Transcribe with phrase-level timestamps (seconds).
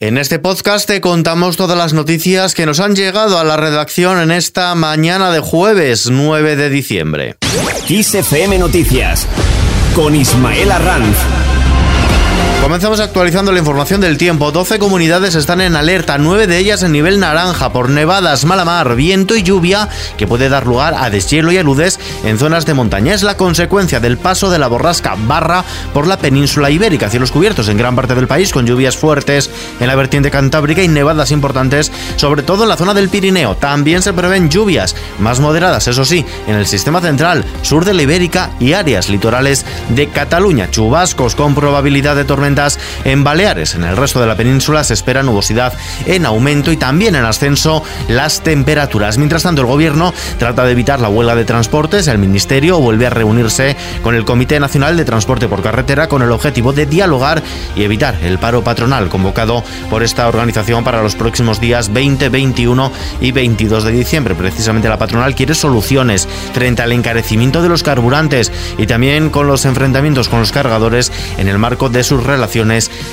[0.00, 4.20] En este podcast te contamos todas las noticias que nos han llegado a la redacción
[4.20, 7.36] en esta mañana de jueves 9 de diciembre.
[7.88, 9.26] XFM Noticias
[9.96, 11.16] con Ismael Arranz.
[12.60, 14.50] Comenzamos actualizando la información del tiempo.
[14.50, 18.96] 12 comunidades están en alerta, 9 de ellas en nivel naranja por nevadas, mala mar,
[18.96, 19.88] viento y lluvia
[20.18, 23.14] que puede dar lugar a deshielo y aludes en zonas de montaña.
[23.14, 25.64] Es la consecuencia del paso de la borrasca barra
[25.94, 29.50] por la península ibérica, cielos cubiertos en gran parte del país con lluvias fuertes
[29.80, 33.56] en la vertiente cantábrica y nevadas importantes, sobre todo en la zona del Pirineo.
[33.56, 38.02] También se prevén lluvias más moderadas, eso sí, en el sistema central, sur de la
[38.02, 40.70] Ibérica y áreas litorales de Cataluña.
[40.70, 42.47] Chubascos con probabilidad de tormenta
[43.04, 43.74] en Baleares.
[43.74, 45.74] En el resto de la península se espera nubosidad
[46.06, 49.18] en aumento y también en ascenso las temperaturas.
[49.18, 52.06] Mientras tanto, el gobierno trata de evitar la huelga de transportes.
[52.08, 56.32] El ministerio vuelve a reunirse con el Comité Nacional de Transporte por Carretera con el
[56.32, 57.42] objetivo de dialogar
[57.76, 62.92] y evitar el paro patronal convocado por esta organización para los próximos días 20, 21
[63.20, 64.34] y 22 de diciembre.
[64.34, 69.66] Precisamente la patronal quiere soluciones frente al encarecimiento de los carburantes y también con los
[69.66, 72.37] enfrentamientos con los cargadores en el marco de sus relaciones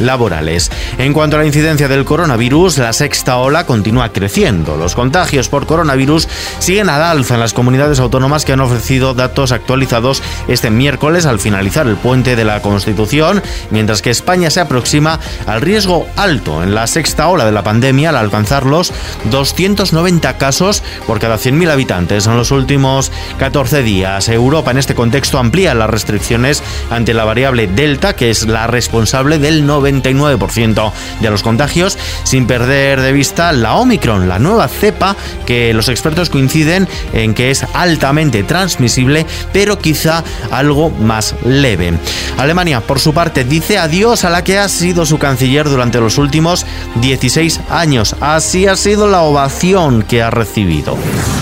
[0.00, 0.70] laborales.
[0.98, 4.76] En cuanto a la incidencia del coronavirus, la sexta ola continúa creciendo.
[4.76, 9.52] Los contagios por coronavirus siguen al alza en las comunidades autónomas que han ofrecido datos
[9.52, 15.20] actualizados este miércoles al finalizar el puente de la Constitución, mientras que España se aproxima
[15.46, 18.92] al riesgo alto en la sexta ola de la pandemia al alcanzar los
[19.30, 24.28] 290 casos por cada 100.000 habitantes en los últimos 14 días.
[24.28, 29.07] Europa en este contexto amplía las restricciones ante la variable Delta, que es la responsable
[29.38, 35.72] del 99% de los contagios, sin perder de vista la Omicron, la nueva cepa que
[35.72, 41.94] los expertos coinciden en que es altamente transmisible, pero quizá algo más leve.
[42.36, 46.18] Alemania, por su parte, dice adiós a la que ha sido su canciller durante los
[46.18, 48.14] últimos 16 años.
[48.20, 50.96] Así ha sido la ovación que ha recibido.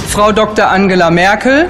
[0.09, 0.64] Frau Dr.
[0.64, 1.69] Angela Merkel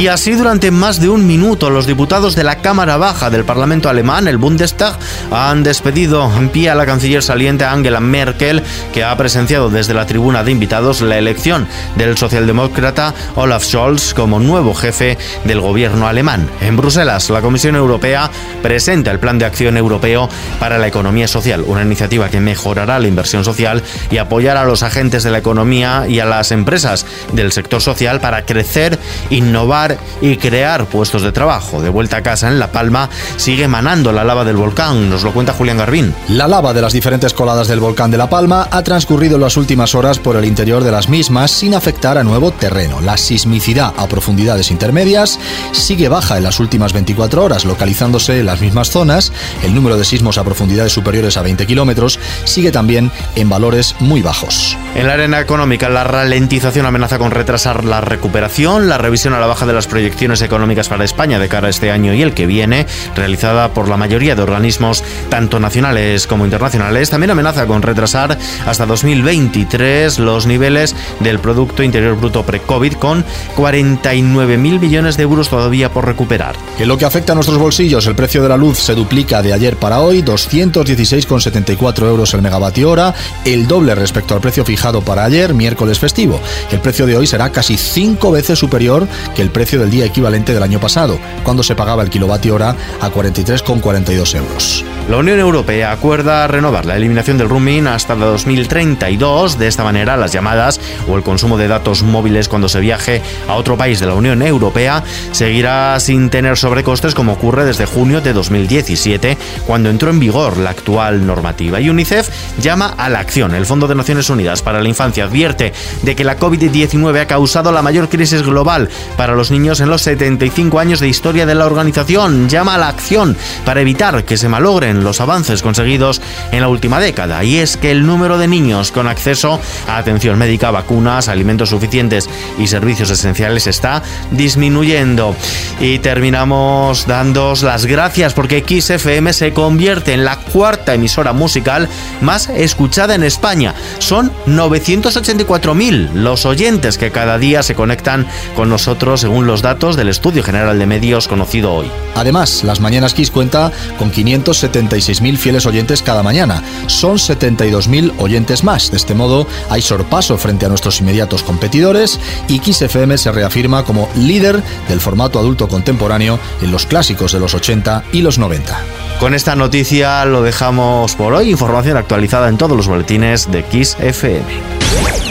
[0.00, 3.90] Y así durante más de un minuto los diputados de la Cámara Baja del Parlamento
[3.90, 4.98] alemán, el Bundestag,
[5.30, 8.62] han despedido en pie a la canciller saliente Angela Merkel,
[8.94, 14.38] que ha presenciado desde la tribuna de invitados la elección del socialdemócrata Olaf Scholz como
[14.38, 16.48] nuevo jefe del gobierno alemán.
[16.62, 18.30] En Bruselas, la Comisión Europea
[18.62, 23.08] presenta el Plan de Acción Europeo para la Economía Social, una iniciativa que mejorará la
[23.08, 27.52] inversión social y apoyará a los agentes de la economía y a las empresas del
[27.52, 29.89] sector social para crecer, innovar
[30.20, 31.80] y crear puestos de trabajo.
[31.80, 35.32] De vuelta a casa en La Palma sigue manando la lava del volcán, nos lo
[35.32, 36.14] cuenta Julián Garbín.
[36.28, 39.94] La lava de las diferentes coladas del volcán de La Palma ha transcurrido las últimas
[39.94, 43.00] horas por el interior de las mismas sin afectar a nuevo terreno.
[43.00, 45.38] La sismicidad a profundidades intermedias
[45.72, 49.32] sigue baja en las últimas 24 horas, localizándose en las mismas zonas.
[49.62, 54.22] El número de sismos a profundidades superiores a 20 kilómetros sigue también en valores muy
[54.22, 54.76] bajos.
[54.94, 59.46] En la arena económica, la ralentización amenaza con retrasar la recuperación, la revisión a la
[59.46, 62.46] baja de las proyecciones económicas para España de cara a este año y el que
[62.46, 68.38] viene, realizada por la mayoría de organismos, tanto nacionales como internacionales, también amenaza con retrasar
[68.66, 73.24] hasta 2023 los niveles del Producto Interior Bruto pre-COVID con
[73.56, 76.54] 49.000 millones de euros todavía por recuperar.
[76.78, 79.52] En lo que afecta a nuestros bolsillos, el precio de la luz se duplica de
[79.52, 83.14] ayer para hoy, 216,74 euros el megavatio hora,
[83.44, 86.40] el doble respecto al precio fijado para ayer, miércoles festivo.
[86.70, 90.54] El precio de hoy será casi cinco veces superior que el precio del día equivalente
[90.54, 94.84] del año pasado, cuando se pagaba el kilovatio hora a 43,42 euros.
[95.08, 99.58] La Unión Europea acuerda renovar la eliminación del roaming hasta 2032.
[99.58, 103.54] De esta manera, las llamadas o el consumo de datos móviles cuando se viaje a
[103.54, 108.32] otro país de la Unión Europea seguirá sin tener sobrecostes como ocurre desde junio de
[108.32, 109.36] 2017,
[109.66, 111.80] cuando entró en vigor la actual normativa.
[111.80, 112.28] Y UNICEF
[112.60, 113.54] llama a la acción.
[113.54, 115.72] El Fondo de Naciones Unidas para la Infancia advierte
[116.02, 120.02] de que la COVID-19 ha causado la mayor crisis global para los niños en los
[120.02, 122.48] 75 años de historia de la organización.
[122.48, 126.20] Llama a la acción para evitar que se malogren los avances conseguidos
[126.52, 127.42] en la última década.
[127.44, 132.28] Y es que el número de niños con acceso a atención médica, vacunas, alimentos suficientes
[132.58, 135.34] y servicios esenciales está disminuyendo.
[135.80, 141.88] Y terminamos dando las gracias porque XFM se convierte en la cuarta emisora musical
[142.20, 143.74] más escuchada en España.
[143.98, 149.96] Son 984.000 los oyentes que cada día se conectan con nosotros según según los datos
[149.96, 151.90] del Estudio General de Medios conocido hoy.
[152.14, 156.62] Además, Las Mañanas Kiss cuenta con 576.000 fieles oyentes cada mañana.
[156.88, 158.90] Son 72.000 oyentes más.
[158.90, 163.82] De este modo, hay sorpaso frente a nuestros inmediatos competidores y Kiss FM se reafirma
[163.84, 168.78] como líder del formato adulto contemporáneo en los clásicos de los 80 y los 90.
[169.20, 171.48] Con esta noticia lo dejamos por hoy.
[171.50, 175.29] Información actualizada en todos los boletines de Kiss FM.